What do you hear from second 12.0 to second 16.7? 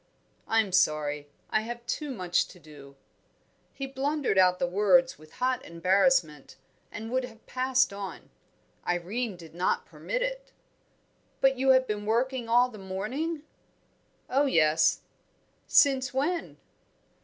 working all the morning?" "Oh, yes" "Since when?"